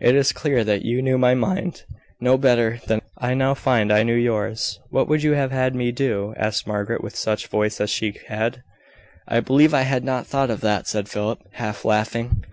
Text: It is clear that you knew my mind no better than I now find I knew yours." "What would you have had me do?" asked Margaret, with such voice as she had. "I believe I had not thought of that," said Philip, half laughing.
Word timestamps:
It 0.00 0.14
is 0.14 0.30
clear 0.30 0.62
that 0.62 0.82
you 0.84 1.02
knew 1.02 1.18
my 1.18 1.34
mind 1.34 1.82
no 2.20 2.38
better 2.38 2.78
than 2.86 3.00
I 3.18 3.34
now 3.34 3.54
find 3.54 3.92
I 3.92 4.04
knew 4.04 4.14
yours." 4.14 4.78
"What 4.90 5.08
would 5.08 5.24
you 5.24 5.32
have 5.32 5.50
had 5.50 5.74
me 5.74 5.90
do?" 5.90 6.34
asked 6.36 6.68
Margaret, 6.68 7.02
with 7.02 7.16
such 7.16 7.48
voice 7.48 7.80
as 7.80 7.90
she 7.90 8.14
had. 8.28 8.62
"I 9.26 9.40
believe 9.40 9.74
I 9.74 9.82
had 9.82 10.04
not 10.04 10.24
thought 10.28 10.50
of 10.50 10.60
that," 10.60 10.86
said 10.86 11.08
Philip, 11.08 11.40
half 11.54 11.84
laughing. 11.84 12.44